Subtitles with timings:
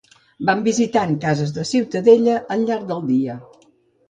[0.49, 3.39] Van visitant cases de Ciutadella al llarg dia.